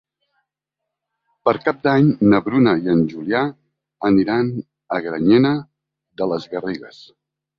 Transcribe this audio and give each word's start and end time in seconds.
Per 1.47 1.53
Cap 1.65 1.83
d'Any 1.87 2.07
na 2.31 2.39
Bruna 2.47 2.73
i 2.87 2.93
en 2.95 3.03
Julià 3.11 3.43
aniran 4.09 4.49
a 4.97 5.01
Granyena 5.09 5.55
de 6.23 6.31
les 6.33 6.49
Garrigues. 6.55 6.99